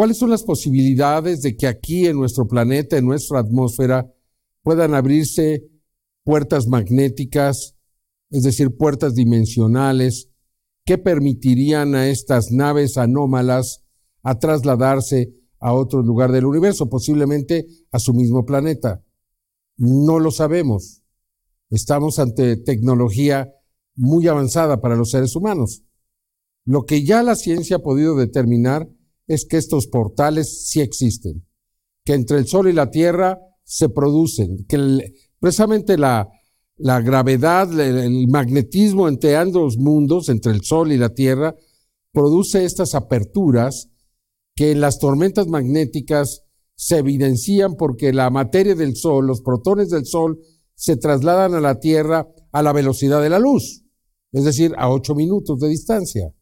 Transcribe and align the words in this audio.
¿Cuáles 0.00 0.16
son 0.16 0.30
las 0.30 0.44
posibilidades 0.44 1.42
de 1.42 1.58
que 1.58 1.66
aquí 1.66 2.06
en 2.06 2.16
nuestro 2.16 2.48
planeta, 2.48 2.96
en 2.96 3.04
nuestra 3.04 3.40
atmósfera, 3.40 4.10
puedan 4.62 4.94
abrirse 4.94 5.68
puertas 6.24 6.68
magnéticas, 6.68 7.76
es 8.30 8.42
decir, 8.44 8.74
puertas 8.78 9.14
dimensionales, 9.14 10.30
que 10.86 10.96
permitirían 10.96 11.94
a 11.94 12.08
estas 12.08 12.50
naves 12.50 12.96
anómalas 12.96 13.84
a 14.22 14.38
trasladarse 14.38 15.34
a 15.58 15.74
otro 15.74 16.00
lugar 16.00 16.32
del 16.32 16.46
universo, 16.46 16.88
posiblemente 16.88 17.66
a 17.92 17.98
su 17.98 18.14
mismo 18.14 18.46
planeta? 18.46 19.04
No 19.76 20.18
lo 20.18 20.30
sabemos. 20.30 21.02
Estamos 21.68 22.18
ante 22.18 22.56
tecnología 22.56 23.52
muy 23.96 24.28
avanzada 24.28 24.80
para 24.80 24.96
los 24.96 25.10
seres 25.10 25.36
humanos. 25.36 25.84
Lo 26.64 26.86
que 26.86 27.04
ya 27.04 27.22
la 27.22 27.36
ciencia 27.36 27.76
ha 27.76 27.82
podido 27.82 28.16
determinar 28.16 28.88
es 29.30 29.46
que 29.46 29.58
estos 29.58 29.86
portales 29.86 30.68
sí 30.68 30.80
existen, 30.80 31.46
que 32.04 32.14
entre 32.14 32.38
el 32.38 32.48
Sol 32.48 32.68
y 32.68 32.72
la 32.72 32.90
Tierra 32.90 33.38
se 33.62 33.88
producen, 33.88 34.66
que 34.68 35.14
precisamente 35.38 35.96
la, 35.96 36.28
gravedad, 36.76 37.78
el 37.78 38.26
magnetismo 38.26 39.06
entre 39.06 39.36
ambos 39.36 39.78
mundos, 39.78 40.28
entre 40.30 40.50
el 40.50 40.62
Sol 40.62 40.90
y 40.90 40.96
la 40.96 41.10
Tierra, 41.10 41.54
produce 42.12 42.64
estas 42.64 42.96
aperturas 42.96 43.88
que 44.56 44.72
en 44.72 44.80
las 44.80 44.98
tormentas 44.98 45.46
magnéticas 45.46 46.42
se 46.74 46.98
evidencian 46.98 47.76
porque 47.76 48.12
la 48.12 48.30
materia 48.30 48.74
del 48.74 48.96
Sol, 48.96 49.28
los 49.28 49.42
protones 49.42 49.90
del 49.90 50.06
Sol, 50.06 50.40
se 50.74 50.96
trasladan 50.96 51.54
a 51.54 51.60
la 51.60 51.78
Tierra 51.78 52.26
a 52.50 52.64
la 52.64 52.72
velocidad 52.72 53.22
de 53.22 53.30
la 53.30 53.38
luz, 53.38 53.84
es 54.32 54.42
decir, 54.42 54.74
a 54.76 54.90
8 54.90 55.14
minutos 55.14 55.60
de 55.60 55.68
distancia. 55.68 56.34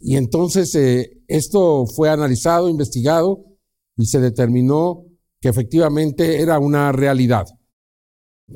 Y 0.00 0.16
entonces 0.16 0.74
eh, 0.74 1.22
esto 1.28 1.86
fue 1.86 2.08
analizado, 2.08 2.68
investigado 2.68 3.44
y 3.96 4.06
se 4.06 4.18
determinó 4.18 5.04
que 5.40 5.48
efectivamente 5.48 6.40
era 6.40 6.58
una 6.58 6.90
realidad. 6.90 7.46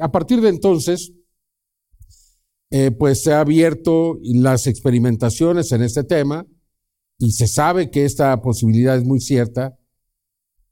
A 0.01 0.11
partir 0.11 0.41
de 0.41 0.49
entonces, 0.49 1.13
eh, 2.71 2.91
pues 2.91 3.23
se 3.23 3.33
ha 3.33 3.41
abierto 3.41 4.19
las 4.23 4.67
experimentaciones 4.67 5.71
en 5.73 5.83
este 5.83 6.03
tema 6.03 6.47
y 7.19 7.33
se 7.33 7.47
sabe 7.47 7.91
que 7.91 8.05
esta 8.05 8.41
posibilidad 8.41 8.97
es 8.97 9.05
muy 9.05 9.21
cierta. 9.21 9.79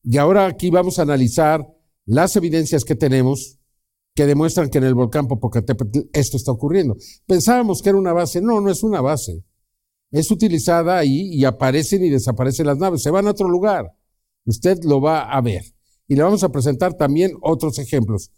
Y 0.03 0.17
ahora 0.17 0.47
aquí 0.47 0.70
vamos 0.70 0.98
a 0.98 1.03
analizar 1.03 1.64
las 2.05 2.34
evidencias 2.34 2.84
que 2.84 2.97
tenemos 2.97 3.59
que 4.14 4.27
demuestran 4.27 4.69
que 4.69 4.79
en 4.79 4.84
el 4.84 4.95
volcán 4.95 5.29
Popocatépetl 5.29 6.01
esto 6.12 6.36
está 6.36 6.53
ocurriendo. 6.53 6.97
Pensábamos 7.27 7.81
que 7.81 7.91
era 7.91 7.98
una 7.98 8.12
base, 8.12 8.41
no, 8.41 8.61
no 8.61 8.70
es 8.70 8.83
una 8.83 9.01
base. 9.01 9.45
Es 10.12 10.30
utilizada 10.30 10.98
ahí 10.98 11.30
y 11.32 11.46
aparecen 11.46 12.05
y 12.05 12.10
desaparecen 12.10 12.66
las 12.66 12.77
naves, 12.77 13.02
se 13.02 13.10
van 13.10 13.27
a 13.27 13.30
otro 13.30 13.48
lugar. 13.48 13.92
Usted 14.44 14.78
lo 14.84 15.00
va 15.00 15.22
a 15.22 15.41
ver. 15.41 15.62
Y 16.06 16.16
le 16.16 16.22
vamos 16.22 16.44
a 16.44 16.50
presentar 16.50 16.92
también 16.94 17.32
otros 17.41 17.78
ejemplos. 17.78 18.30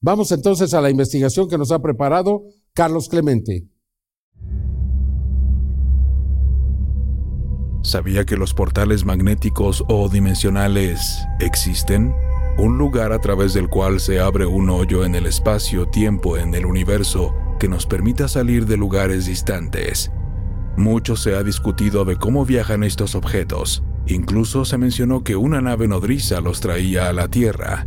Vamos 0.00 0.32
entonces 0.32 0.74
a 0.74 0.80
la 0.80 0.90
investigación 0.90 1.48
que 1.48 1.56
nos 1.56 1.70
ha 1.70 1.80
preparado 1.80 2.42
Carlos 2.72 3.08
Clemente. 3.08 3.68
¿Sabía 7.82 8.24
que 8.24 8.36
los 8.36 8.52
portales 8.52 9.04
magnéticos 9.04 9.84
o 9.88 10.08
dimensionales 10.08 11.18
existen? 11.38 12.12
Un 12.58 12.76
lugar 12.76 13.12
a 13.12 13.20
través 13.20 13.54
del 13.54 13.68
cual 13.68 14.00
se 14.00 14.18
abre 14.18 14.46
un 14.46 14.68
hoyo 14.68 15.04
en 15.04 15.14
el 15.14 15.26
espacio-tiempo 15.26 16.36
en 16.36 16.54
el 16.54 16.66
universo 16.66 17.34
que 17.60 17.68
nos 17.68 17.86
permita 17.86 18.26
salir 18.26 18.66
de 18.66 18.76
lugares 18.76 19.26
distantes. 19.26 20.10
Mucho 20.76 21.16
se 21.16 21.34
ha 21.34 21.42
discutido 21.42 22.04
de 22.04 22.16
cómo 22.16 22.44
viajan 22.44 22.84
estos 22.84 23.14
objetos. 23.14 23.82
Incluso 24.06 24.64
se 24.64 24.78
mencionó 24.78 25.22
que 25.22 25.36
una 25.36 25.60
nave 25.60 25.88
nodriza 25.88 26.40
los 26.40 26.60
traía 26.60 27.08
a 27.08 27.12
la 27.12 27.28
Tierra. 27.28 27.86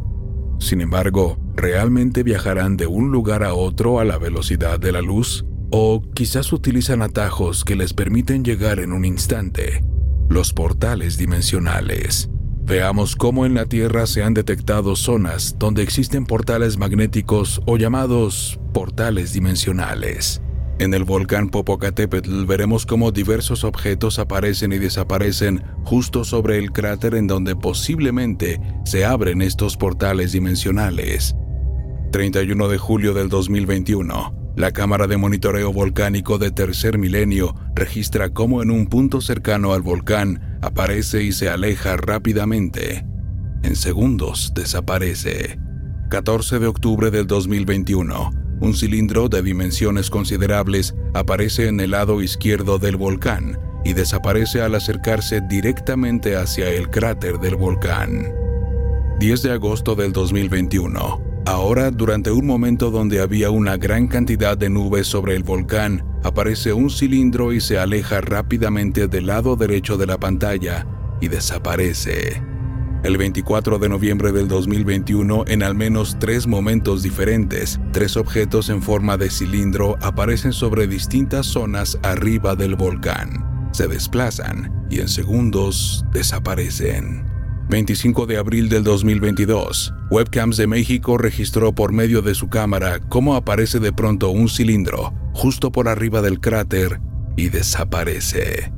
Sin 0.59 0.81
embargo, 0.81 1.37
¿realmente 1.55 2.23
viajarán 2.23 2.77
de 2.77 2.87
un 2.87 3.11
lugar 3.11 3.43
a 3.43 3.53
otro 3.53 3.99
a 3.99 4.05
la 4.05 4.17
velocidad 4.17 4.79
de 4.79 4.91
la 4.91 5.01
luz? 5.01 5.45
¿O 5.71 6.01
quizás 6.13 6.53
utilizan 6.53 7.01
atajos 7.01 7.65
que 7.65 7.75
les 7.75 7.93
permiten 7.93 8.43
llegar 8.43 8.79
en 8.79 8.93
un 8.93 9.05
instante? 9.05 9.83
Los 10.29 10.53
portales 10.53 11.17
dimensionales. 11.17 12.29
Veamos 12.65 13.17
cómo 13.17 13.45
en 13.45 13.55
la 13.55 13.65
Tierra 13.65 14.07
se 14.07 14.23
han 14.23 14.33
detectado 14.33 14.95
zonas 14.95 15.57
donde 15.59 15.83
existen 15.83 16.25
portales 16.25 16.77
magnéticos 16.77 17.61
o 17.65 17.75
llamados 17.75 18.57
portales 18.73 19.33
dimensionales. 19.33 20.41
En 20.79 20.93
el 20.93 21.03
volcán 21.03 21.49
Popocatépetl 21.49 22.45
veremos 22.45 22.85
cómo 22.85 23.11
diversos 23.11 23.63
objetos 23.63 24.17
aparecen 24.17 24.73
y 24.73 24.79
desaparecen 24.79 25.63
justo 25.83 26.23
sobre 26.23 26.57
el 26.57 26.71
cráter 26.71 27.13
en 27.15 27.27
donde 27.27 27.55
posiblemente 27.55 28.59
se 28.83 29.05
abren 29.05 29.41
estos 29.41 29.77
portales 29.77 30.31
dimensionales. 30.31 31.35
31 32.11 32.67
de 32.67 32.77
julio 32.77 33.13
del 33.13 33.29
2021. 33.29 34.53
La 34.55 34.71
cámara 34.71 35.07
de 35.07 35.17
monitoreo 35.17 35.71
volcánico 35.73 36.37
de 36.37 36.51
tercer 36.51 36.97
milenio 36.97 37.55
registra 37.75 38.29
cómo 38.29 38.61
en 38.61 38.69
un 38.69 38.87
punto 38.87 39.21
cercano 39.21 39.73
al 39.73 39.81
volcán 39.81 40.59
aparece 40.61 41.23
y 41.23 41.31
se 41.31 41.49
aleja 41.49 41.97
rápidamente. 41.97 43.05
En 43.63 43.75
segundos 43.75 44.53
desaparece. 44.55 45.59
14 46.09 46.59
de 46.59 46.67
octubre 46.67 47.09
del 47.09 47.25
2021. 47.25 48.42
Un 48.63 48.73
cilindro 48.73 49.27
de 49.27 49.41
dimensiones 49.41 50.09
considerables 50.09 50.95
aparece 51.13 51.67
en 51.67 51.81
el 51.81 51.91
lado 51.91 52.21
izquierdo 52.21 52.79
del 52.79 52.95
volcán 52.95 53.59
y 53.83 53.91
desaparece 53.91 54.61
al 54.61 54.73
acercarse 54.73 55.41
directamente 55.41 56.37
hacia 56.37 56.69
el 56.69 56.89
cráter 56.89 57.39
del 57.39 57.57
volcán. 57.57 58.33
10 59.19 59.43
de 59.43 59.51
agosto 59.51 59.95
del 59.95 60.13
2021. 60.13 61.43
Ahora, 61.45 61.91
durante 61.91 62.31
un 62.31 62.47
momento 62.47 62.89
donde 62.89 63.19
había 63.19 63.49
una 63.49 63.75
gran 63.75 64.07
cantidad 64.07 64.57
de 64.57 64.69
nubes 64.69 65.07
sobre 65.07 65.35
el 65.35 65.43
volcán, 65.43 66.05
aparece 66.23 66.71
un 66.71 66.89
cilindro 66.89 67.51
y 67.51 67.59
se 67.59 67.77
aleja 67.77 68.21
rápidamente 68.21 69.09
del 69.09 69.25
lado 69.25 69.57
derecho 69.57 69.97
de 69.97 70.05
la 70.05 70.17
pantalla 70.17 70.87
y 71.19 71.27
desaparece. 71.27 72.52
El 73.03 73.17
24 73.17 73.79
de 73.79 73.89
noviembre 73.89 74.31
del 74.31 74.47
2021, 74.47 75.43
en 75.47 75.61
al 75.61 75.75
menos 75.75 76.15
tres 76.19 76.47
momentos 76.47 77.03
diferentes, 77.03 77.77
tres 77.91 78.15
objetos 78.15 78.69
en 78.69 78.81
forma 78.81 79.17
de 79.17 79.29
cilindro 79.29 79.97
aparecen 80.01 80.53
sobre 80.53 80.87
distintas 80.87 81.45
zonas 81.45 81.99
arriba 82.01 82.55
del 82.55 82.75
volcán. 82.75 83.69
Se 83.73 83.89
desplazan 83.89 84.87
y 84.89 85.01
en 85.01 85.09
segundos 85.09 86.05
desaparecen. 86.13 87.25
25 87.69 88.25
de 88.25 88.37
abril 88.37 88.69
del 88.69 88.85
2022, 88.85 89.93
Webcams 90.09 90.55
de 90.55 90.67
México 90.67 91.17
registró 91.17 91.75
por 91.75 91.91
medio 91.91 92.21
de 92.21 92.35
su 92.35 92.47
cámara 92.47 93.01
cómo 93.09 93.35
aparece 93.35 93.79
de 93.79 93.91
pronto 93.91 94.29
un 94.29 94.47
cilindro 94.47 95.13
justo 95.33 95.73
por 95.73 95.89
arriba 95.89 96.21
del 96.21 96.39
cráter 96.39 97.01
y 97.35 97.49
desaparece. 97.49 98.71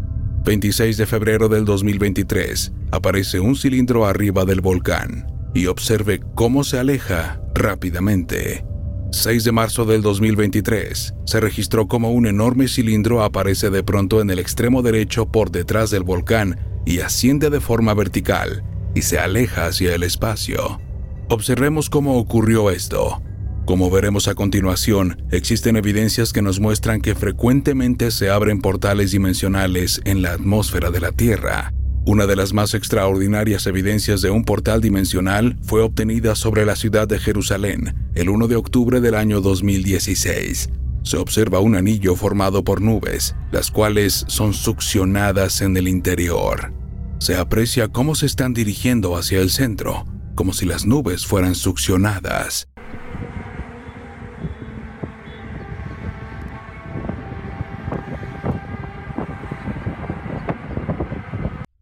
26 0.46 0.98
de 0.98 1.08
febrero 1.08 1.50
del 1.50 1.66
2023, 1.66 2.72
aparece 2.92 3.40
un 3.40 3.56
cilindro 3.56 4.06
arriba 4.06 4.46
del 4.46 4.62
volcán 4.62 5.26
y 5.56 5.66
observe 5.66 6.22
cómo 6.36 6.64
se 6.64 6.78
aleja 6.78 7.42
rápidamente. 7.56 8.64
6 9.12 9.44
de 9.44 9.52
marzo 9.52 9.86
del 9.86 10.04
2023, 10.04 11.16
se 11.26 11.40
registró 11.40 11.88
como 11.88 12.12
un 12.12 12.28
enorme 12.28 12.68
cilindro 12.68 13.24
aparece 13.24 13.72
de 13.72 13.82
pronto 13.82 14.22
en 14.22 14.30
el 14.30 14.38
extremo 14.38 14.84
derecho 14.84 15.26
por 15.26 15.50
detrás 15.50 15.90
del 15.90 16.04
volcán 16.04 16.60
y 16.86 17.00
asciende 17.00 17.50
de 17.50 17.60
forma 17.60 17.96
vertical 17.96 18.64
y 18.94 19.02
se 19.02 19.18
aleja 19.18 19.66
hacia 19.66 19.96
el 19.96 20.04
espacio. 20.04 20.80
Observemos 21.28 21.90
cómo 21.90 22.20
ocurrió 22.20 22.70
esto. 22.70 23.20
Como 23.66 23.90
veremos 23.90 24.28
a 24.28 24.36
continuación, 24.36 25.24
existen 25.32 25.76
evidencias 25.76 26.34
que 26.34 26.44
nos 26.44 26.60
muestran 26.60 27.02
que 27.02 27.16
frecuentemente 27.16 28.12
se 28.12 28.30
abren 28.30 28.62
portales 28.62 29.12
dimensionales 29.12 30.02
en 30.06 30.22
la 30.22 30.34
atmósfera 30.34 30.92
de 30.92 31.00
la 31.00 31.12
Tierra. 31.12 31.74
Una 32.06 32.28
de 32.28 32.36
las 32.36 32.54
más 32.54 32.76
extraordinarias 32.76 33.66
evidencias 33.66 34.22
de 34.22 34.30
un 34.30 34.46
portal 34.46 34.82
dimensional 34.82 35.58
fue 35.64 35.82
obtenida 35.82 36.36
sobre 36.36 36.64
la 36.64 36.76
ciudad 36.76 37.08
de 37.08 37.18
Jerusalén 37.18 37.96
el 38.14 38.30
1 38.30 38.48
de 38.48 38.56
octubre 38.56 39.02
del 39.02 39.16
año 39.16 39.42
2016. 39.42 40.70
Se 41.02 41.18
observa 41.18 41.60
un 41.60 41.76
anillo 41.76 42.16
formado 42.16 42.64
por 42.64 42.82
nubes, 42.82 43.36
las 43.52 43.72
cuales 43.72 44.26
son 44.28 44.54
succionadas 44.54 45.62
en 45.62 45.76
el 45.76 45.88
interior. 45.88 46.72
Se 47.18 47.36
aprecia 47.36 47.88
cómo 47.88 48.14
se 48.14 48.28
están 48.28 48.54
dirigiendo 48.54 49.18
hacia 49.18 49.40
el 49.40 49.50
centro, 49.50 50.06
como 50.36 50.54
si 50.54 50.68
las 50.68 50.86
nubes 50.86 51.26
fueran 51.26 51.56
succionadas. 51.56 52.68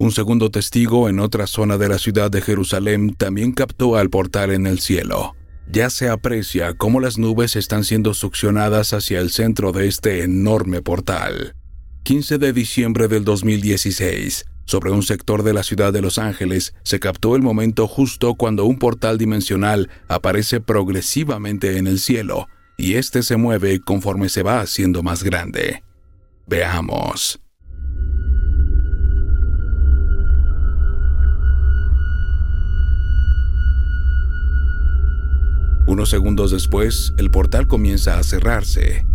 Un 0.03 0.11
segundo 0.11 0.51
testigo 0.51 1.07
en 1.07 1.21
otra 1.21 1.47
zona 1.47 1.77
de 1.77 1.87
la 1.87 1.97
ciudad 1.97 2.29
de 2.29 2.41
Jerusalén 2.41 3.15
también 3.17 3.53
captó 3.53 3.95
al 3.95 4.09
portal 4.09 4.51
en 4.51 4.67
el 4.67 4.81
cielo. 4.81 5.33
Ya 5.71 5.89
se 5.89 6.09
aprecia 6.09 6.73
cómo 6.73 6.99
las 6.99 7.17
nubes 7.17 7.55
están 7.55 7.85
siendo 7.85 8.13
succionadas 8.13 8.91
hacia 8.91 9.21
el 9.21 9.29
centro 9.29 9.71
de 9.71 9.87
este 9.87 10.23
enorme 10.23 10.81
portal. 10.81 11.55
15 12.03 12.37
de 12.37 12.51
diciembre 12.51 13.07
del 13.07 13.23
2016, 13.23 14.43
Sobre 14.65 14.91
un 14.91 15.03
sector 15.03 15.41
de 15.41 15.53
la 15.53 15.63
ciudad 15.63 15.93
de 15.93 16.01
Los 16.01 16.17
Ángeles 16.17 16.73
se 16.83 16.99
captó 16.99 17.37
el 17.37 17.41
momento 17.41 17.87
justo 17.87 18.35
cuando 18.35 18.65
un 18.65 18.79
portal 18.79 19.17
dimensional 19.17 19.89
aparece 20.09 20.59
progresivamente 20.59 21.77
en 21.77 21.87
el 21.87 21.99
cielo, 21.99 22.49
y 22.77 22.95
este 22.95 23.23
se 23.23 23.37
mueve 23.37 23.79
conforme 23.79 24.27
se 24.27 24.43
va 24.43 24.59
haciendo 24.59 25.01
más 25.01 25.23
grande. 25.23 25.81
Veamos. 26.45 27.42
Unos 35.93 36.09
segundos 36.09 36.49
después, 36.49 37.13
el 37.19 37.29
portal 37.29 37.67
comienza 37.67 38.17
a 38.17 38.23
cerrarse. 38.23 39.05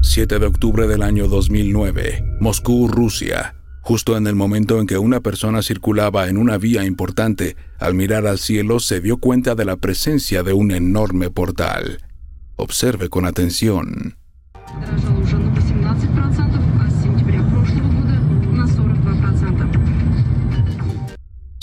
7 0.00 0.38
de 0.38 0.46
octubre 0.46 0.86
del 0.86 1.02
año 1.02 1.28
2009, 1.28 2.38
Moscú, 2.40 2.88
Rusia. 2.88 3.56
Justo 3.82 4.16
en 4.16 4.26
el 4.26 4.36
momento 4.36 4.80
en 4.80 4.86
que 4.86 4.96
una 4.96 5.20
persona 5.20 5.60
circulaba 5.60 6.30
en 6.30 6.38
una 6.38 6.56
vía 6.56 6.86
importante, 6.86 7.56
al 7.78 7.92
mirar 7.92 8.26
al 8.26 8.38
cielo 8.38 8.80
se 8.80 9.02
dio 9.02 9.18
cuenta 9.18 9.54
de 9.54 9.66
la 9.66 9.76
presencia 9.76 10.42
de 10.42 10.54
un 10.54 10.70
enorme 10.70 11.28
portal. 11.28 11.98
Observe 12.56 13.10
con 13.10 13.26
atención. 13.26 14.16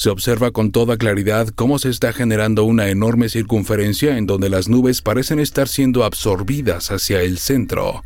Se 0.04 0.10
observa 0.10 0.52
con 0.52 0.74
toda 0.74 0.98
claridad 0.98 1.48
cómo 1.48 1.80
se 1.80 1.88
está 1.88 2.12
generando 2.12 2.66
una 2.66 2.90
enorme 2.90 3.30
circunferencia 3.30 4.18
en 4.18 4.26
donde 4.26 4.50
las 4.50 4.68
nubes 4.68 5.02
parecen 5.02 5.40
estar 5.40 5.70
siendo 5.70 6.04
absorbidas 6.04 6.92
hacia 6.92 7.22
el 7.22 7.38
centro. 7.38 8.02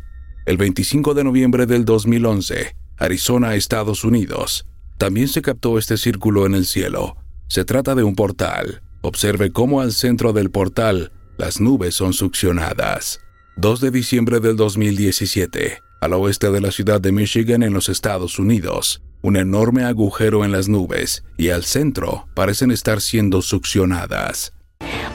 El 0.46 0.58
25 0.58 1.12
de 1.14 1.24
noviembre 1.24 1.66
del 1.66 1.84
2011, 1.84 2.76
Arizona, 2.98 3.56
Estados 3.56 4.04
Unidos, 4.04 4.64
también 4.96 5.26
se 5.26 5.42
captó 5.42 5.76
este 5.76 5.96
círculo 5.96 6.46
en 6.46 6.54
el 6.54 6.66
cielo. 6.66 7.16
Se 7.48 7.64
trata 7.64 7.96
de 7.96 8.04
un 8.04 8.14
portal. 8.14 8.80
Observe 9.00 9.50
cómo 9.50 9.80
al 9.80 9.90
centro 9.90 10.32
del 10.32 10.52
portal 10.52 11.10
las 11.36 11.60
nubes 11.60 11.96
son 11.96 12.12
succionadas. 12.12 13.18
2 13.56 13.80
de 13.80 13.90
diciembre 13.90 14.38
del 14.38 14.54
2017, 14.54 15.80
al 16.00 16.12
oeste 16.12 16.52
de 16.52 16.60
la 16.60 16.70
ciudad 16.70 17.00
de 17.00 17.10
Michigan 17.10 17.64
en 17.64 17.72
los 17.74 17.88
Estados 17.88 18.38
Unidos, 18.38 19.02
un 19.22 19.36
enorme 19.36 19.84
agujero 19.84 20.44
en 20.44 20.52
las 20.52 20.68
nubes 20.68 21.24
y 21.36 21.50
al 21.50 21.64
centro 21.64 22.28
parecen 22.34 22.70
estar 22.70 23.00
siendo 23.00 23.42
succionadas. 23.42 24.52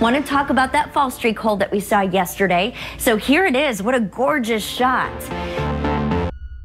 Want 0.01 0.17
to 0.17 0.23
talk 0.23 0.49
about 0.49 0.71
that 0.73 0.91
fall 0.93 1.09
streak 1.09 1.39
hole 1.39 1.57
that 1.59 1.71
we 1.71 1.79
saw 1.79 2.01
yesterday? 2.01 2.73
So 2.97 3.15
here 3.15 3.45
it 3.45 3.55
is. 3.55 3.81
What 3.81 3.95
a 3.95 4.01
gorgeous 4.01 4.63
shot. 4.63 5.11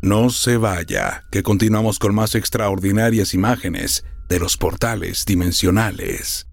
No 0.02 0.30
se 0.30 0.56
vaya, 0.56 1.24
que 1.30 1.42
continuamos 1.42 1.98
con 1.98 2.14
más 2.14 2.34
extraordinarias 2.34 3.34
imágenes 3.34 4.04
de 4.28 4.38
los 4.38 4.56
portales 4.56 5.24
dimensionales. 5.24 6.47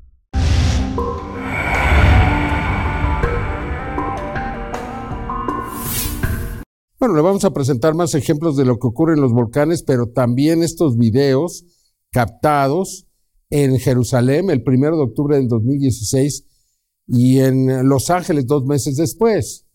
Bueno, 7.06 7.18
le 7.18 7.22
vamos 7.22 7.46
a 7.46 7.54
presentar 7.54 7.94
más 7.94 8.16
ejemplos 8.16 8.57
de 8.57 8.66
lo 8.66 8.80
que 8.80 8.88
ocurre 8.88 9.13
en 9.13 9.22
los 9.22 9.31
volcanes, 9.31 9.84
pero 9.84 10.07
también 10.07 10.63
estos 10.63 10.98
videos 10.98 11.63
captados 12.12 13.06
en 13.52 13.78
Jerusalén 13.78 14.50
el 14.50 14.63
1 14.66 14.98
de 14.98 15.04
octubre 15.04 15.38
del 15.38 15.48
2016 15.48 16.46
y 17.10 17.42
en 17.42 17.88
Los 17.88 18.10
Ángeles 18.10 18.48
dos 18.48 18.66
meses 18.66 18.96
después. 18.96 19.68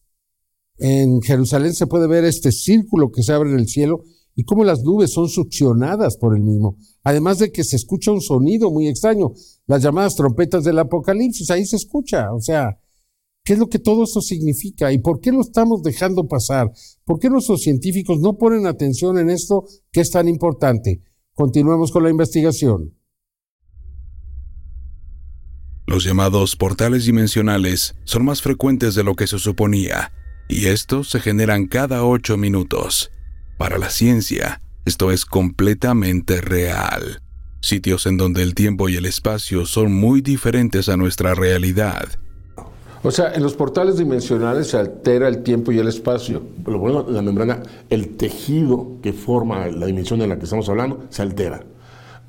En 0.79 1.23
Jerusalén 1.23 1.73
se 1.73 1.87
puede 1.87 2.09
ver 2.09 2.25
este 2.25 2.51
círculo 2.51 3.13
que 3.13 3.23
se 3.23 3.33
abre 3.33 3.51
en 3.51 3.61
el 3.61 3.69
cielo 3.69 4.03
y 4.35 4.43
cómo 4.43 4.65
las 4.65 4.83
nubes 4.83 5.13
son 5.13 5.29
succionadas 5.29 6.17
por 6.17 6.37
el 6.37 6.43
mismo. 6.43 6.79
Además 7.05 7.39
de 7.39 7.53
que 7.53 7.63
se 7.63 7.77
escucha 7.77 8.11
un 8.11 8.23
sonido 8.23 8.73
muy 8.73 8.89
extraño, 8.89 9.35
las 9.69 9.85
llamadas 9.85 10.17
trompetas 10.17 10.65
del 10.65 10.81
apocalipsis, 10.81 11.49
ahí 11.53 11.65
se 11.65 11.77
escucha. 11.77 12.35
O 12.35 12.41
sea, 12.41 12.81
¿Qué 13.51 13.55
es 13.55 13.59
lo 13.59 13.69
que 13.69 13.81
todo 13.81 14.05
esto 14.05 14.21
significa 14.21 14.93
y 14.93 14.99
por 14.99 15.19
qué 15.19 15.33
lo 15.33 15.41
estamos 15.41 15.83
dejando 15.83 16.29
pasar? 16.29 16.71
¿Por 17.05 17.19
qué 17.19 17.29
nuestros 17.29 17.63
científicos 17.63 18.21
no 18.21 18.39
ponen 18.39 18.65
atención 18.65 19.19
en 19.19 19.29
esto 19.29 19.65
que 19.91 20.03
es 20.03 20.11
tan 20.13 20.29
importante? 20.29 21.03
Continuemos 21.35 21.91
con 21.91 22.05
la 22.05 22.11
investigación. 22.11 22.95
Los 25.85 26.05
llamados 26.05 26.55
portales 26.55 27.07
dimensionales 27.07 27.97
son 28.05 28.25
más 28.25 28.41
frecuentes 28.41 28.95
de 28.95 29.03
lo 29.03 29.17
que 29.17 29.27
se 29.27 29.41
suponía, 29.41 30.13
y 30.49 30.67
estos 30.67 31.11
se 31.11 31.19
generan 31.19 31.67
cada 31.67 32.05
ocho 32.05 32.37
minutos. 32.37 33.11
Para 33.59 33.79
la 33.79 33.91
ciencia, 33.91 34.63
esto 34.85 35.11
es 35.11 35.25
completamente 35.25 36.41
real. 36.41 37.21
Sitios 37.63 38.07
en 38.07 38.17
donde 38.17 38.45
el 38.45 38.55
tiempo 38.55 38.89
y 38.89 38.95
el 38.95 39.07
espacio 39.07 39.67
son 39.67 39.93
muy 39.93 40.21
diferentes 40.21 40.89
a 40.89 40.97
nuestra 40.97 41.35
realidad 41.35 42.11
o 43.03 43.11
sea, 43.11 43.33
en 43.33 43.43
los 43.43 43.55
portales 43.55 43.97
dimensionales 43.97 44.69
se 44.69 44.77
altera 44.77 45.27
el 45.29 45.43
tiempo 45.43 45.73
y 45.73 45.79
el 45.79 45.89
espacio. 45.89 46.43
Lo 46.67 46.79
bueno, 46.79 47.07
la 47.09 47.23
membrana, 47.23 47.63
el 47.89 48.17
tejido 48.17 48.99
que 49.03 49.13
forma 49.13 49.69
la 49.69 49.87
dimensión 49.87 50.21
en 50.21 50.29
la 50.29 50.39
que 50.39 50.45
estamos 50.45 50.69
hablando, 50.69 51.05
se 51.09 51.23
altera. 51.23 51.63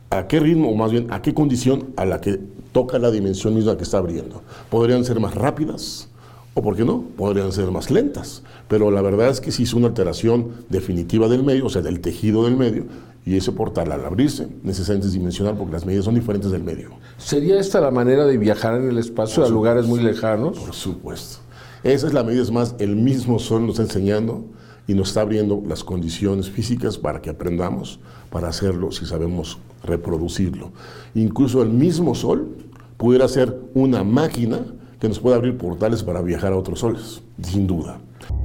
¿A 0.09 0.27
qué 0.27 0.39
ritmo, 0.39 0.69
o 0.69 0.75
más 0.75 0.91
bien, 0.91 1.11
a 1.11 1.21
qué 1.21 1.33
condición 1.33 1.93
a 1.97 2.05
la 2.05 2.21
que 2.21 2.39
toca 2.71 2.99
la 2.99 3.11
dimensión 3.11 3.53
misma 3.53 3.75
que 3.77 3.83
está 3.83 3.97
abriendo? 3.97 4.41
Podrían 4.69 5.03
ser 5.03 5.19
más 5.19 5.35
rápidas, 5.35 6.09
o 6.53 6.61
por 6.61 6.75
qué 6.75 6.83
no, 6.83 7.03
podrían 7.17 7.51
ser 7.51 7.71
más 7.71 7.89
lentas. 7.91 8.43
Pero 8.67 8.91
la 8.91 9.01
verdad 9.01 9.29
es 9.29 9.39
que 9.39 9.51
si 9.51 9.63
es 9.63 9.73
una 9.73 9.87
alteración 9.87 10.51
definitiva 10.69 11.27
del 11.27 11.43
medio, 11.43 11.65
o 11.65 11.69
sea, 11.69 11.81
del 11.81 12.01
tejido 12.01 12.43
del 12.43 12.57
medio, 12.57 12.85
y 13.25 13.37
ese 13.37 13.51
portal 13.51 13.91
al 13.91 14.03
abrirse 14.03 14.47
necesariamente 14.63 15.07
es 15.07 15.13
dimensional 15.13 15.55
porque 15.55 15.73
las 15.73 15.85
medidas 15.85 16.05
son 16.05 16.15
diferentes 16.15 16.51
del 16.51 16.63
medio. 16.63 16.89
¿Sería 17.17 17.59
esta 17.59 17.79
la 17.79 17.91
manera 17.91 18.25
de 18.25 18.37
viajar 18.37 18.75
en 18.81 18.89
el 18.89 18.97
espacio 18.97 19.45
a 19.45 19.49
lugares 19.49 19.85
muy 19.85 19.99
lejanos? 19.99 20.57
Por 20.57 20.73
supuesto. 20.73 21.39
Esa 21.83 22.07
es 22.07 22.13
la 22.13 22.23
medida, 22.23 22.41
es 22.41 22.51
más, 22.51 22.75
el 22.79 22.95
mismo 22.95 23.39
Sol 23.39 23.61
nos 23.61 23.79
está 23.79 23.83
enseñando 23.83 24.45
y 24.87 24.93
nos 24.93 25.09
está 25.09 25.21
abriendo 25.21 25.63
las 25.67 25.83
condiciones 25.83 26.49
físicas 26.49 26.97
para 26.97 27.21
que 27.21 27.29
aprendamos, 27.29 27.99
para 28.29 28.49
hacerlo 28.49 28.91
si 28.91 29.05
sabemos 29.05 29.59
reproducirlo. 29.83 30.71
Incluso 31.15 31.61
el 31.61 31.69
mismo 31.69 32.13
Sol 32.13 32.49
pudiera 32.97 33.27
ser 33.27 33.55
una 33.73 34.03
máquina 34.03 34.65
que 35.01 35.09
nos 35.09 35.19
pueda 35.19 35.37
abrir 35.37 35.57
portales 35.57 36.03
para 36.03 36.21
viajar 36.21 36.53
a 36.53 36.57
otros 36.57 36.79
soles, 36.79 37.23
sin 37.41 37.65
duda. 37.65 37.99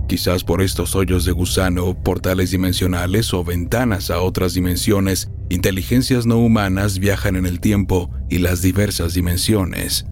Quizás 0.09 0.43
por 0.43 0.63
estos 0.63 0.97
hoyos 0.97 1.27
de 1.27 1.33
gusano, 1.33 1.95
portales 2.03 2.51
dimensionales 2.51 3.35
o 3.35 3.45
ventanas 3.45 4.11
a 4.11 4.21
otras 4.21 4.55
dimensiones, 4.55 5.31
inteligencias 5.51 6.25
no 6.25 6.39
humanas 6.39 6.99
viajan 6.99 7.37
en 7.37 7.45
el 7.45 7.61
tiempo 7.61 8.11
y 8.31 8.39
las 8.39 8.63
diversas 8.63 9.13
dimensiones. 9.13 10.07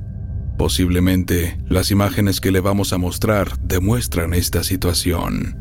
Posiblemente, 0.58 1.58
las 1.66 1.90
imágenes 1.90 2.40
que 2.40 2.52
le 2.52 2.60
vamos 2.60 2.92
a 2.92 2.98
mostrar 2.98 3.58
demuestran 3.60 4.34
esta 4.34 4.62
situación. 4.62 5.56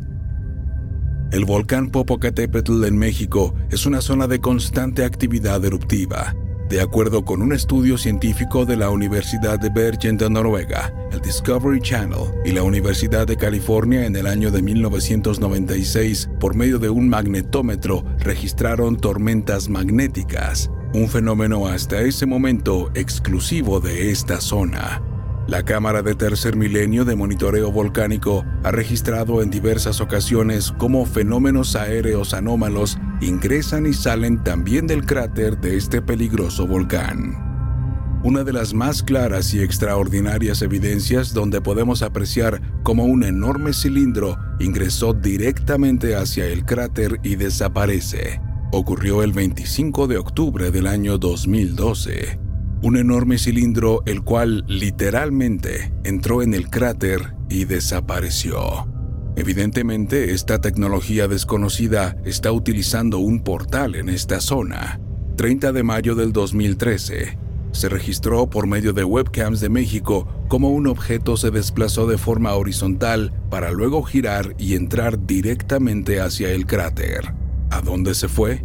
El 1.31 1.45
volcán 1.45 1.91
Popocatépetl 1.91 2.83
en 2.83 2.97
México 2.97 3.55
es 3.71 3.85
una 3.85 4.01
zona 4.01 4.27
de 4.27 4.39
constante 4.39 5.05
actividad 5.05 5.63
eruptiva, 5.63 6.35
de 6.69 6.81
acuerdo 6.81 7.23
con 7.23 7.41
un 7.41 7.53
estudio 7.53 7.97
científico 7.97 8.65
de 8.65 8.77
la 8.77 8.89
Universidad 8.89 9.59
de 9.59 9.69
Bergen 9.69 10.17
de 10.17 10.29
Noruega, 10.29 10.93
el 11.11 11.21
Discovery 11.21 11.81
Channel 11.81 12.31
y 12.45 12.51
la 12.51 12.63
Universidad 12.63 13.27
de 13.27 13.37
California 13.37 14.05
en 14.05 14.15
el 14.15 14.27
año 14.27 14.51
de 14.51 14.61
1996, 14.61 16.29
por 16.39 16.55
medio 16.55 16.79
de 16.79 16.89
un 16.89 17.09
magnetómetro, 17.09 18.03
registraron 18.19 18.97
tormentas 18.97 19.69
magnéticas, 19.69 20.71
un 20.93 21.07
fenómeno 21.09 21.67
hasta 21.67 22.01
ese 22.01 22.25
momento 22.25 22.91
exclusivo 22.95 23.79
de 23.79 24.11
esta 24.11 24.41
zona. 24.41 25.01
La 25.47 25.63
Cámara 25.63 26.01
de 26.01 26.15
Tercer 26.15 26.55
Milenio 26.55 27.03
de 27.03 27.17
Monitoreo 27.17 27.69
Volcánico 27.69 28.45
ha 28.63 28.71
registrado 28.71 29.41
en 29.41 29.49
diversas 29.49 29.99
ocasiones 29.99 30.73
cómo 30.77 31.05
fenómenos 31.05 31.75
aéreos 31.75 32.33
anómalos 32.33 32.97
ingresan 33.19 33.85
y 33.85 33.93
salen 33.93 34.41
también 34.41 34.87
del 34.87 35.05
cráter 35.05 35.59
de 35.59 35.75
este 35.75 36.01
peligroso 36.01 36.65
volcán. 36.65 38.21
Una 38.23 38.45
de 38.45 38.53
las 38.53 38.73
más 38.73 39.03
claras 39.03 39.53
y 39.53 39.59
extraordinarias 39.59 40.61
evidencias 40.61 41.33
donde 41.33 41.59
podemos 41.59 42.03
apreciar 42.03 42.61
cómo 42.83 43.03
un 43.03 43.25
enorme 43.25 43.73
cilindro 43.73 44.37
ingresó 44.61 45.13
directamente 45.13 46.15
hacia 46.15 46.45
el 46.45 46.63
cráter 46.63 47.19
y 47.21 47.35
desaparece 47.35 48.39
ocurrió 48.71 49.23
el 49.23 49.33
25 49.33 50.07
de 50.07 50.17
octubre 50.17 50.71
del 50.71 50.87
año 50.87 51.17
2012 51.17 52.52
un 52.83 52.97
enorme 52.97 53.37
cilindro 53.37 54.03
el 54.05 54.23
cual 54.23 54.65
literalmente 54.67 55.93
entró 56.03 56.41
en 56.41 56.53
el 56.53 56.69
cráter 56.69 57.33
y 57.49 57.63
desapareció. 57.63 58.89
Evidentemente, 59.37 60.33
esta 60.33 60.59
tecnología 60.59 61.29
desconocida 61.29 62.17
está 62.25 62.51
utilizando 62.51 63.19
un 63.19 63.41
portal 63.41 63.95
en 63.95 64.09
esta 64.09 64.41
zona. 64.41 64.99
30 65.37 65.71
de 65.71 65.83
mayo 65.83 66.13
del 66.13 66.33
2013. 66.33 67.39
se 67.71 67.89
registró 67.89 68.47
por 68.51 68.67
medio 68.67 68.93
de 68.93 69.03
webcams 69.03 69.59
de 69.59 69.69
México 69.69 70.27
cómo 70.47 70.69
un 70.69 70.85
objeto 70.85 71.37
se 71.37 71.49
desplazó 71.49 72.05
de 72.05 72.19
forma 72.19 72.53
horizontal 72.53 73.33
para 73.49 73.71
luego 73.71 74.03
girar 74.03 74.53
y 74.59 74.75
entrar 74.75 75.25
directamente 75.25 76.19
hacia 76.19 76.51
el 76.51 76.67
cráter. 76.67 77.33
¿A 77.71 77.81
dónde 77.81 78.13
se 78.13 78.27
fue? 78.27 78.63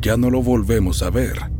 Ya 0.00 0.16
no 0.16 0.30
lo 0.30 0.42
volvemos 0.42 1.02
a 1.02 1.10
ver. 1.10 1.57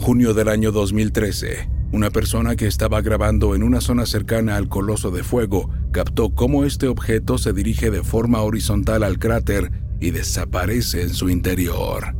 Junio 0.00 0.32
del 0.32 0.48
año 0.48 0.70
2013, 0.70 1.68
una 1.90 2.10
persona 2.10 2.54
que 2.54 2.66
estaba 2.66 3.02
grabando 3.02 3.54
en 3.56 3.64
una 3.64 3.80
zona 3.80 4.06
cercana 4.06 4.56
al 4.56 4.68
Coloso 4.68 5.10
de 5.10 5.24
Fuego 5.24 5.70
captó 5.90 6.30
cómo 6.30 6.64
este 6.64 6.86
objeto 6.86 7.36
se 7.36 7.52
dirige 7.52 7.90
de 7.90 8.04
forma 8.04 8.40
horizontal 8.42 9.02
al 9.02 9.18
cráter 9.18 9.72
y 10.00 10.12
desaparece 10.12 11.02
en 11.02 11.10
su 11.10 11.28
interior. 11.28 12.14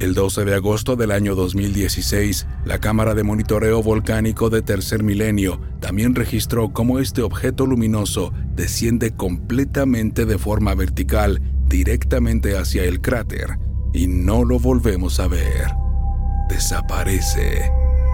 El 0.00 0.14
12 0.14 0.44
de 0.44 0.54
agosto 0.54 0.96
del 0.96 1.12
año 1.12 1.34
2016, 1.34 2.46
la 2.64 2.78
cámara 2.78 3.14
de 3.14 3.22
monitoreo 3.22 3.80
volcánico 3.82 4.50
de 4.50 4.62
Tercer 4.62 5.02
Milenio 5.04 5.60
también 5.78 6.16
registró 6.16 6.72
cómo 6.72 6.98
este 6.98 7.22
objeto 7.22 7.64
luminoso 7.64 8.32
desciende 8.56 9.12
completamente 9.12 10.26
de 10.26 10.36
forma 10.36 10.74
vertical 10.74 11.40
directamente 11.68 12.58
hacia 12.58 12.84
el 12.84 13.00
cráter 13.00 13.58
y 13.94 14.08
no 14.08 14.44
lo 14.44 14.58
volvemos 14.58 15.20
a 15.20 15.28
ver. 15.28 15.79
Desaparece. 16.50 17.70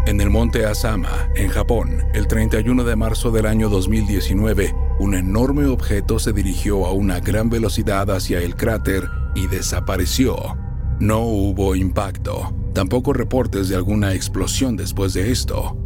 En 0.06 0.20
el 0.20 0.30
monte 0.30 0.66
Asama, 0.66 1.28
en 1.34 1.48
Japón, 1.48 2.04
el 2.14 2.28
31 2.28 2.84
de 2.84 2.94
marzo 2.94 3.32
del 3.32 3.46
año 3.46 3.68
2019, 3.68 4.72
un 5.00 5.14
enorme 5.14 5.66
objeto 5.66 6.18
se 6.18 6.32
dirigió 6.32 6.86
a 6.86 6.92
una 6.92 7.18
gran 7.18 7.50
velocidad 7.50 8.10
hacia 8.10 8.38
el 8.38 8.54
cráter 8.54 9.08
y 9.34 9.48
desapareció 9.48 10.56
no 10.98 11.20
hubo 11.20 11.76
impacto, 11.76 12.54
tampoco 12.72 13.12
reportes 13.12 13.68
de 13.68 13.76
alguna 13.76 14.14
explosión 14.14 14.76
después 14.76 15.12
de 15.12 15.30
esto. 15.30 15.76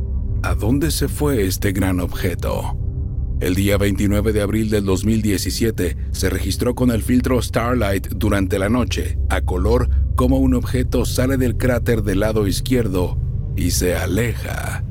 ¿A 0.44 0.54
dónde 0.54 0.92
se 0.92 1.08
fue 1.08 1.46
este 1.46 1.72
gran 1.72 1.98
objeto? 1.98 2.76
El 3.40 3.54
día 3.54 3.78
29 3.78 4.34
de 4.34 4.42
abril 4.42 4.68
del 4.68 4.84
2017 4.84 5.96
se 6.10 6.28
registró 6.28 6.74
con 6.74 6.90
el 6.90 7.02
filtro 7.02 7.40
Starlight 7.40 8.08
durante 8.08 8.58
la 8.58 8.68
noche, 8.68 9.16
a 9.30 9.40
color, 9.40 9.88
como 10.14 10.36
un 10.36 10.52
objeto 10.52 11.06
sale 11.06 11.38
del 11.38 11.56
cráter 11.56 12.02
del 12.02 12.20
lado 12.20 12.46
izquierdo 12.46 13.16
y 13.56 13.70
se 13.70 13.96
aleja. 13.96 14.84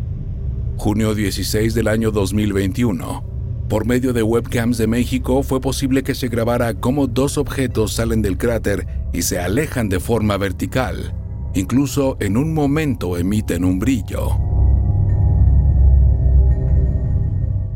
Junio 0.78 1.14
16 1.14 1.76
del 1.76 1.88
año 1.88 2.10
2021. 2.10 3.24
Por 3.70 3.86
medio 3.86 4.14
de 4.14 4.24
webcams 4.24 4.80
de 4.80 4.88
México 4.88 5.44
fue 5.44 5.62
posible 5.62 6.02
que 6.02 6.16
se 6.16 6.28
grabara 6.28 6.74
cómo 6.74 7.06
dos 7.06 7.38
objetos 7.38 7.94
salen 7.94 8.24
del 8.24 8.40
cráter 8.40 8.88
y 9.14 9.22
se 9.22 9.38
alejan 9.38 9.90
de 9.90 10.00
forma 10.00 10.38
vertical. 10.38 11.14
Incluso 11.54 12.18
en 12.20 12.36
un 12.36 12.56
momento 12.56 13.16
emiten 13.16 13.64
un 13.64 13.78
brillo. 13.78 14.49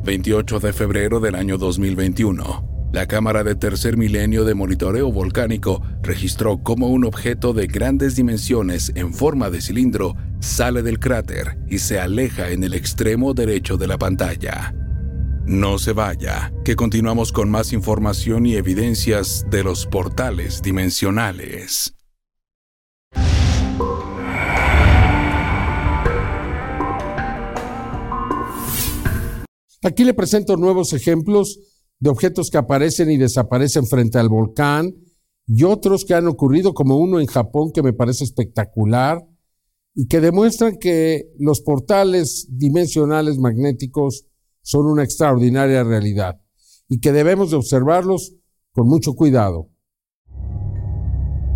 28 0.04 0.60
de 0.60 0.74
febrero 0.74 1.20
del 1.22 1.36
año 1.36 1.58
2021. 1.58 2.90
La 2.92 3.08
cámara 3.08 3.44
de 3.44 3.56
tercer 3.56 3.98
milenio 3.98 4.44
de 4.44 4.54
monitoreo 4.54 5.12
volcánico 5.12 5.82
registró 6.02 6.62
cómo 6.62 6.90
un 6.90 7.06
objeto 7.06 7.54
de 7.54 7.68
grandes 7.68 8.16
dimensiones 8.16 8.92
en 8.96 9.14
forma 9.14 9.50
de 9.50 9.62
cilindro 9.62 10.16
sale 10.42 10.84
del 10.84 11.00
cráter 11.00 11.58
y 11.70 11.80
se 11.80 12.00
aleja 12.00 12.52
en 12.52 12.64
el 12.64 12.74
extremo 12.74 13.34
derecho 13.34 13.78
de 13.78 13.88
la 13.88 13.98
pantalla. 13.98 14.76
No 15.46 15.80
se 15.80 15.94
vaya, 15.94 16.54
que 16.64 16.76
continuamos 16.76 17.32
con 17.32 17.50
más 17.50 17.74
información 17.74 18.46
y 18.46 18.56
evidencias 18.56 19.46
de 19.50 19.64
los 19.64 19.86
portales 19.86 20.62
dimensionales. 20.62 21.96
Aquí 29.84 30.06
le 30.06 30.14
presento 30.14 30.56
nuevos 30.56 30.94
ejemplos 30.94 31.60
de 32.00 32.10
objetos 32.10 32.50
que 32.50 32.58
aparecen 32.58 33.12
y 33.12 33.18
desaparecen 33.18 33.86
frente 33.86 34.18
al 34.18 34.30
volcán 34.30 34.96
y 35.46 35.64
otros 35.64 36.06
que 36.06 36.14
han 36.14 36.28
ocurrido, 36.28 36.74
como 36.74 36.98
uno 36.98 37.20
en 37.20 37.28
Japón 37.28 37.72
que 37.74 37.84
me 37.84 37.92
parece 37.92 38.24
espectacular 38.24 39.22
y 39.94 40.08
que 40.08 40.22
demuestran 40.22 40.78
que 40.78 41.26
los 41.38 41.62
portales 41.62 42.48
dimensionales 42.50 43.38
magnéticos 43.38 44.26
son 44.62 44.86
una 44.86 45.04
extraordinaria 45.04 45.84
realidad 45.84 46.40
y 46.88 47.02
que 47.02 47.12
debemos 47.12 47.52
de 47.52 47.58
observarlos 47.58 48.36
con 48.72 48.88
mucho 48.88 49.14
cuidado. 49.14 49.70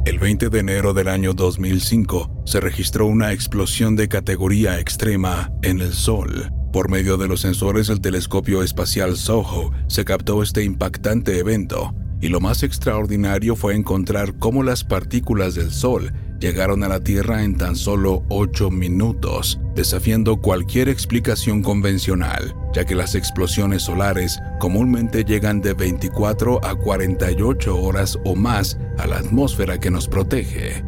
El 0.06 0.20
20 0.20 0.50
de 0.50 0.60
enero 0.60 0.94
del 0.94 1.08
año 1.08 1.34
2005 1.34 2.44
se 2.46 2.60
registró 2.60 3.08
una 3.08 3.32
explosión 3.32 3.96
de 3.96 4.08
categoría 4.08 4.80
extrema 4.80 5.54
en 5.64 5.80
el 5.80 5.94
Sol. 5.94 6.57
Por 6.78 6.92
medio 6.92 7.18
de 7.18 7.28
los 7.28 7.42
sensores 7.42 7.88
del 7.88 8.02
telescopio 8.02 8.62
espacial 8.62 9.18
SOHO 9.18 9.72
se 9.88 10.06
captó 10.06 10.44
este 10.44 10.64
impactante 10.64 11.40
evento, 11.40 11.96
y 12.22 12.28
lo 12.28 12.40
más 12.40 12.62
extraordinario 12.62 13.56
fue 13.56 13.74
encontrar 13.74 14.38
cómo 14.38 14.62
las 14.62 14.84
partículas 14.84 15.56
del 15.56 15.72
Sol 15.72 16.14
llegaron 16.40 16.84
a 16.84 16.88
la 16.88 17.00
Tierra 17.00 17.44
en 17.44 17.58
tan 17.58 17.76
solo 17.76 18.24
8 18.30 18.70
minutos, 18.70 19.60
desafiando 19.74 20.38
cualquier 20.38 20.88
explicación 20.88 21.64
convencional, 21.64 22.54
ya 22.76 22.86
que 22.86 22.94
las 22.94 23.16
explosiones 23.16 23.82
solares 23.82 24.40
comúnmente 24.60 25.24
llegan 25.24 25.62
de 25.62 25.74
24 25.74 26.64
a 26.64 26.76
48 26.76 27.76
horas 27.76 28.20
o 28.24 28.36
más 28.36 28.78
a 29.00 29.08
la 29.08 29.18
atmósfera 29.18 29.80
que 29.80 29.90
nos 29.90 30.08
protege. 30.08 30.84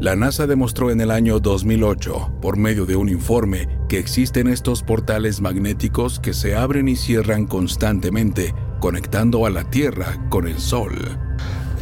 La 0.00 0.16
NASA 0.16 0.46
demostró 0.46 0.90
en 0.90 1.02
el 1.02 1.10
año 1.10 1.40
2008, 1.40 2.32
por 2.40 2.56
medio 2.56 2.86
de 2.86 2.96
un 2.96 3.10
informe, 3.10 3.68
que 3.86 3.98
existen 3.98 4.48
estos 4.48 4.82
portales 4.82 5.42
magnéticos 5.42 6.18
que 6.18 6.32
se 6.32 6.56
abren 6.56 6.88
y 6.88 6.96
cierran 6.96 7.46
constantemente, 7.46 8.54
conectando 8.80 9.44
a 9.44 9.50
la 9.50 9.68
Tierra 9.68 10.26
con 10.30 10.48
el 10.48 10.58
Sol. 10.58 10.92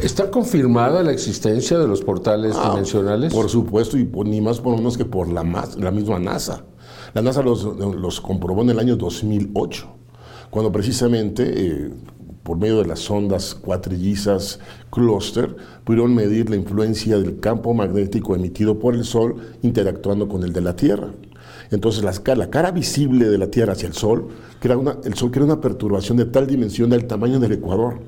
¿Está 0.01 0.29
confirmada 0.31 1.01
la 1.01 1.13
existencia 1.13 1.79
de 1.79 1.87
los 1.87 2.01
portales 2.01 2.57
ah, 2.57 2.71
dimensionales? 2.71 3.33
Por 3.33 3.49
supuesto, 3.49 3.97
y 3.97 4.03
ni 4.25 4.41
más 4.41 4.59
por 4.59 4.75
menos 4.75 4.97
que 4.97 5.05
por 5.05 5.29
la, 5.29 5.43
la 5.77 5.91
misma 5.91 6.19
NASA. 6.19 6.65
La 7.13 7.21
NASA 7.21 7.41
los, 7.41 8.19
comprobó 8.19 8.63
en 8.63 8.71
el 8.71 8.79
año 8.79 8.97
2008, 8.97 9.87
cuando 10.49 10.73
precisamente, 10.73 11.53
eh, 11.55 11.93
por 12.49 12.57
medio 12.57 12.79
de 12.79 12.87
las 12.87 13.11
ondas 13.11 13.53
cuatrillizas 13.53 14.59
cluster, 14.89 15.55
pudieron 15.83 16.15
medir 16.15 16.49
la 16.49 16.55
influencia 16.55 17.19
del 17.19 17.39
campo 17.39 17.75
magnético 17.75 18.35
emitido 18.35 18.79
por 18.79 18.95
el 18.95 19.03
Sol 19.03 19.35
interactuando 19.61 20.27
con 20.27 20.41
el 20.41 20.51
de 20.51 20.61
la 20.61 20.75
Tierra. 20.75 21.09
Entonces 21.69 22.03
la, 22.03 22.35
la 22.35 22.49
cara 22.49 22.71
visible 22.71 23.29
de 23.29 23.37
la 23.37 23.51
Tierra 23.51 23.73
hacia 23.73 23.85
el 23.85 23.93
Sol, 23.93 24.29
crea 24.59 24.79
una, 24.79 24.97
el 25.03 25.13
Sol 25.13 25.29
crea 25.29 25.45
una 25.45 25.61
perturbación 25.61 26.17
de 26.17 26.25
tal 26.25 26.47
dimensión 26.47 26.89
del 26.89 27.05
tamaño 27.05 27.39
del 27.39 27.51
Ecuador 27.51 27.99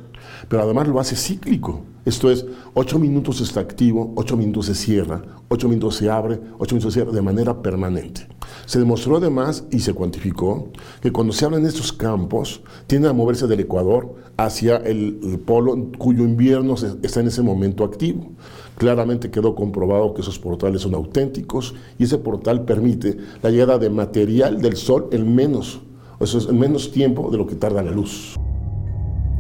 pero 0.48 0.64
además 0.64 0.88
lo 0.88 1.00
hace 1.00 1.16
cíclico. 1.16 1.82
Esto 2.04 2.32
es, 2.32 2.46
ocho 2.74 2.98
minutos 2.98 3.42
está 3.42 3.60
activo, 3.60 4.12
ocho 4.16 4.36
minutos 4.36 4.66
se 4.66 4.76
cierra, 4.76 5.22
ocho 5.50 5.70
minutos 5.70 5.98
se 5.98 6.10
abre, 6.10 6.40
ocho 6.58 6.74
minutos 6.74 6.94
se 6.94 7.00
cierra 7.00 7.12
de 7.12 7.22
manera 7.22 7.62
permanente. 7.62 8.28
Se 8.66 8.80
demostró 8.80 9.18
además 9.18 9.66
y 9.70 9.82
se 9.82 9.94
cuantificó 9.94 10.70
que 11.00 11.12
cuando 11.12 11.32
se 11.32 11.46
hablan 11.46 11.66
estos 11.66 11.94
campos, 11.94 12.62
tienden 12.88 13.12
a 13.12 13.14
moverse 13.14 13.46
del 13.46 13.60
Ecuador 13.60 14.16
hacia 14.38 14.78
el, 14.78 15.42
polo 15.46 15.92
cuyo 15.98 16.24
invierno 16.24 16.74
está 17.04 17.20
en 17.20 17.28
ese 17.28 17.44
momento 17.44 17.84
activo. 17.84 18.32
Claramente 18.78 19.30
quedó 19.30 19.54
comprobado 19.54 20.16
que 20.16 20.22
esos 20.22 20.40
portales 20.40 20.82
son 20.82 20.96
auténticos 20.96 21.76
y 22.00 22.06
ese 22.06 22.18
portal 22.18 22.66
permite 22.66 23.18
la 23.44 23.52
llegada 23.52 23.78
de 23.78 23.92
material 23.92 24.60
del 24.60 24.76
Sol 24.76 25.08
en 25.12 25.36
menos, 25.36 25.82
en 26.20 26.60
menos 26.60 26.92
tiempo 26.92 27.30
de 27.30 27.38
lo 27.38 27.46
que 27.46 27.56
tarda 27.56 27.84
la 27.84 27.92
luz. 27.92 28.36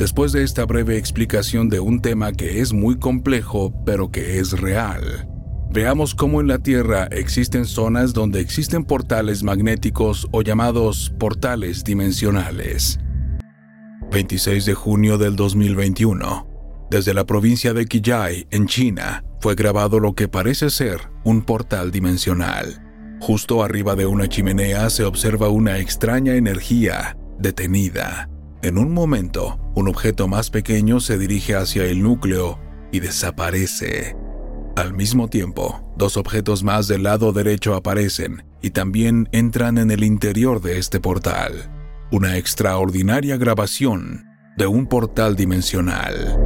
Después 0.01 0.31
de 0.31 0.41
esta 0.41 0.65
breve 0.65 0.97
explicación 0.97 1.69
de 1.69 1.79
un 1.79 2.01
tema 2.01 2.31
que 2.31 2.59
es 2.59 2.73
muy 2.73 2.97
complejo, 2.97 3.71
pero 3.85 4.09
que 4.09 4.39
es 4.39 4.59
real, 4.59 5.29
veamos 5.69 6.15
cómo 6.15 6.41
en 6.41 6.47
la 6.47 6.57
Tierra 6.57 7.05
existen 7.11 7.65
zonas 7.65 8.11
donde 8.11 8.39
existen 8.39 8.83
portales 8.83 9.43
magnéticos 9.43 10.27
o 10.31 10.41
llamados 10.41 11.13
portales 11.19 11.83
dimensionales. 11.83 12.99
26 14.11 14.65
de 14.65 14.73
junio 14.73 15.19
del 15.19 15.35
2021. 15.35 16.47
Desde 16.89 17.13
la 17.13 17.27
provincia 17.27 17.75
de 17.75 17.85
Qiyai, 17.85 18.47
en 18.49 18.65
China, 18.65 19.23
fue 19.39 19.53
grabado 19.53 19.99
lo 19.99 20.15
que 20.15 20.27
parece 20.27 20.71
ser 20.71 21.11
un 21.23 21.43
portal 21.43 21.91
dimensional. 21.91 22.81
Justo 23.19 23.63
arriba 23.63 23.95
de 23.95 24.07
una 24.07 24.27
chimenea 24.27 24.89
se 24.89 25.03
observa 25.03 25.49
una 25.49 25.77
extraña 25.77 26.33
energía 26.33 27.15
detenida. 27.37 28.31
En 28.63 28.77
un 28.77 28.93
momento, 28.93 29.59
un 29.73 29.87
objeto 29.87 30.27
más 30.27 30.51
pequeño 30.51 30.99
se 30.99 31.17
dirige 31.17 31.55
hacia 31.55 31.85
el 31.85 32.03
núcleo 32.03 32.59
y 32.91 32.99
desaparece. 32.99 34.15
Al 34.75 34.93
mismo 34.93 35.29
tiempo, 35.29 35.91
dos 35.97 36.15
objetos 36.15 36.63
más 36.63 36.87
del 36.87 37.01
lado 37.01 37.33
derecho 37.33 37.73
aparecen 37.73 38.43
y 38.61 38.69
también 38.69 39.27
entran 39.31 39.79
en 39.79 39.89
el 39.89 40.03
interior 40.03 40.61
de 40.61 40.77
este 40.77 40.99
portal. 40.99 41.71
Una 42.11 42.37
extraordinaria 42.37 43.35
grabación 43.35 44.25
de 44.57 44.67
un 44.67 44.85
portal 44.85 45.35
dimensional. 45.35 46.37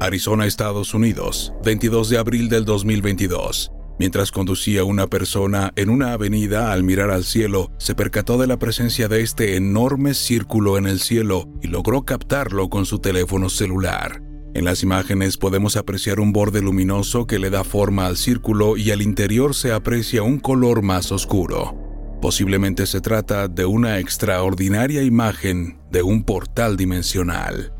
Arizona, 0.00 0.46
Estados 0.46 0.94
Unidos, 0.94 1.52
22 1.64 2.08
de 2.08 2.18
abril 2.18 2.48
del 2.48 2.64
2022. 2.64 3.75
Mientras 3.98 4.30
conducía 4.30 4.84
una 4.84 5.06
persona 5.06 5.72
en 5.74 5.88
una 5.88 6.12
avenida 6.12 6.72
al 6.72 6.84
mirar 6.84 7.10
al 7.10 7.24
cielo, 7.24 7.70
se 7.78 7.94
percató 7.94 8.36
de 8.36 8.46
la 8.46 8.58
presencia 8.58 9.08
de 9.08 9.22
este 9.22 9.56
enorme 9.56 10.12
círculo 10.12 10.76
en 10.76 10.86
el 10.86 11.00
cielo 11.00 11.48
y 11.62 11.68
logró 11.68 12.04
captarlo 12.04 12.68
con 12.68 12.84
su 12.84 12.98
teléfono 12.98 13.48
celular. 13.48 14.22
En 14.52 14.64
las 14.64 14.82
imágenes 14.82 15.38
podemos 15.38 15.76
apreciar 15.76 16.20
un 16.20 16.32
borde 16.32 16.60
luminoso 16.60 17.26
que 17.26 17.38
le 17.38 17.50
da 17.50 17.64
forma 17.64 18.06
al 18.06 18.16
círculo 18.16 18.76
y 18.76 18.90
al 18.90 19.02
interior 19.02 19.54
se 19.54 19.72
aprecia 19.72 20.22
un 20.22 20.40
color 20.40 20.82
más 20.82 21.10
oscuro. 21.10 21.74
Posiblemente 22.20 22.86
se 22.86 23.00
trata 23.00 23.48
de 23.48 23.66
una 23.66 23.98
extraordinaria 23.98 25.02
imagen 25.02 25.78
de 25.90 26.02
un 26.02 26.24
portal 26.24 26.76
dimensional. 26.76 27.72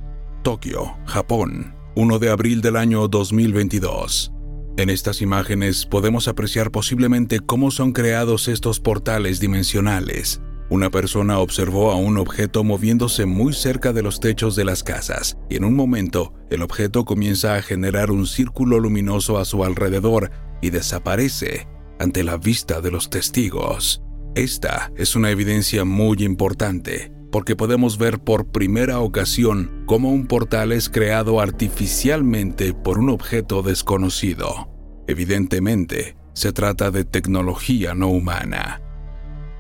Tokio, 0.43 0.97
Japón, 1.07 1.75
1 1.95 2.19
de 2.19 2.31
abril 2.31 2.61
del 2.61 2.77
año 2.77 3.09
2022. 3.09 4.36
En 4.79 4.91
estas 4.91 5.23
imágenes 5.23 5.87
podemos 5.87 6.29
apreciar 6.29 6.71
posiblemente 6.71 7.41
cómo 7.41 7.71
son 7.71 7.93
creados 7.93 8.47
estos 8.47 8.79
portales 8.79 9.41
dimensionales. 9.41 10.43
Una 10.69 10.91
persona 10.91 11.39
observó 11.39 11.93
a 11.93 11.97
un 11.97 12.19
objeto 12.19 12.63
moviéndose 12.63 13.25
muy 13.25 13.55
cerca 13.55 13.95
de 13.95 14.03
los 14.03 14.21
techos 14.21 14.55
de 14.55 14.67
las 14.67 14.83
casas 14.83 15.39
y 15.49 15.57
en 15.57 15.65
un 15.65 15.75
momento 15.75 16.35
el 16.51 16.61
objeto 16.61 17.07
comienza 17.07 17.55
a 17.55 17.63
generar 17.63 18.11
un 18.11 18.27
círculo 18.27 18.79
luminoso 18.79 19.39
a 19.39 19.47
su 19.47 19.65
alrededor 19.65 20.31
y 20.61 20.69
desaparece 20.69 21.69
ante 21.99 22.23
la 22.23 22.37
vista 22.37 22.83
de 22.83 22.91
los 22.91 23.09
testigos. 23.09 24.03
Esta 24.35 24.93
es 24.97 25.17
una 25.17 25.31
evidencia 25.31 25.87
muy 25.87 26.19
importante 26.23 27.16
porque 27.37 27.55
podemos 27.55 27.99
ver 27.99 28.19
por 28.19 28.47
primera 28.47 28.99
ocasión 29.01 29.85
cómo 29.85 30.11
un 30.11 30.27
portal 30.27 30.73
es 30.73 30.89
creado 30.89 31.39
artificialmente 31.39 32.73
por 32.73 32.99
un 32.99 33.11
objeto 33.11 33.61
desconocido. 33.61 34.71
Evidentemente, 35.07 36.17
se 36.33 36.55
trata 36.55 36.91
de 36.91 37.05
tecnología 37.05 37.95
no 37.95 38.09
humana. 38.09 38.81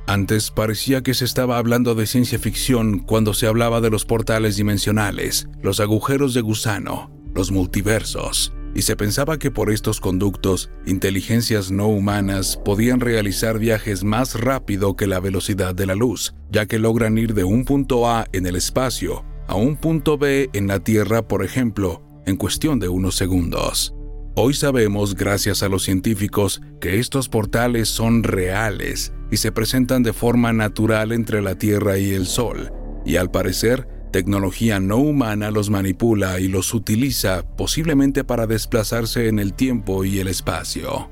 Antes 0.06 0.50
parecía 0.50 1.02
que 1.02 1.12
se 1.12 1.26
estaba 1.26 1.59
hablando 1.59 1.95
de 1.95 2.06
ciencia 2.06 2.38
ficción 2.38 3.00
cuando 3.00 3.35
se 3.35 3.47
hablaba 3.47 3.83
de 3.83 3.90
los 3.90 4.06
portales 4.06 4.56
dimensionales, 4.56 5.47
los 5.61 5.78
agujeros 5.78 6.33
de 6.33 6.40
gusano, 6.40 7.11
los 7.35 7.50
multiversos, 7.50 8.54
y 8.76 8.83
se 8.83 8.95
pensaba 8.95 9.38
que 9.38 9.50
por 9.50 9.73
estos 9.73 10.00
conductos, 10.00 10.71
inteligencias 10.85 11.71
no 11.71 11.88
humanas 11.88 12.61
podían 12.62 13.00
realizar 13.00 13.59
viajes 13.59 14.04
más 14.04 14.38
rápido 14.38 14.97
que 14.97 15.06
la 15.06 15.18
velocidad 15.18 15.75
de 15.75 15.87
la 15.87 15.95
luz, 15.95 16.35
ya 16.50 16.66
que 16.66 16.78
logran 16.78 17.16
ir 17.16 17.33
de 17.33 17.45
un 17.45 17.64
punto 17.64 18.06
A 18.09 18.26
en 18.33 18.45
el 18.45 18.54
espacio 18.54 19.25
a 19.49 19.54
un 19.54 19.76
punto 19.76 20.18
B 20.18 20.50
en 20.52 20.66
la 20.66 20.80
Tierra, 20.80 21.26
por 21.26 21.45
ejemplo, 21.45 22.02
en 22.26 22.37
cuestión 22.37 22.80
de 22.80 22.88
unos 22.88 23.16
segundos. 23.16 23.95
Hoy 24.35 24.54
sabemos, 24.54 25.14
gracias 25.14 25.62
a 25.62 25.68
los 25.68 25.85
científicos, 25.85 26.61
que 26.80 26.99
estos 26.99 27.28
portales 27.28 27.88
son 27.88 28.25
reales 28.25 29.12
y 29.30 29.38
se 29.38 29.52
presentan 29.52 30.02
de 30.02 30.12
forma 30.12 30.52
natural 30.52 31.12
entre 31.12 31.40
la 31.40 31.56
Tierra 31.56 31.97
y 31.97 32.12
el 32.12 32.26
Sol, 32.26 32.73
y 33.06 33.16
al 33.16 33.30
parecer, 33.30 33.88
tecnología 34.16 34.80
no 34.80 34.96
humana 34.96 35.50
los 35.50 35.68
manipula 35.68 36.40
y 36.40 36.49
los 36.49 36.73
utiliza 36.73 37.42
posiblemente 37.54 38.25
para 38.25 38.46
desplazarse 38.46 39.28
en 39.28 39.38
el 39.38 39.52
tiempo 39.52 40.06
y 40.06 40.20
el 40.20 40.28
espacio. 40.28 41.11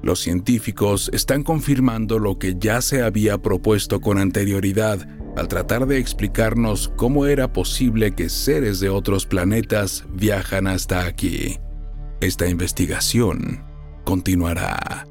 Los 0.00 0.20
científicos 0.20 1.10
están 1.12 1.42
confirmando 1.42 2.20
lo 2.20 2.38
que 2.38 2.54
ya 2.56 2.82
se 2.82 3.02
había 3.02 3.38
propuesto 3.38 4.00
con 4.00 4.18
anterioridad 4.18 5.08
al 5.36 5.48
tratar 5.48 5.88
de 5.88 5.98
explicarnos 5.98 6.92
cómo 6.94 7.26
era 7.26 7.52
posible 7.52 8.14
que 8.14 8.28
seres 8.28 8.78
de 8.78 8.90
otros 8.90 9.26
planetas 9.26 10.04
viajan 10.14 10.68
hasta 10.68 11.04
aquí. 11.04 11.58
Esta 12.20 12.46
investigación 12.46 13.64
continuará. 14.04 15.04